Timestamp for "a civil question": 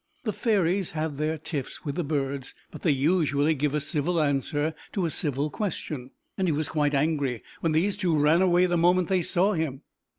5.05-6.09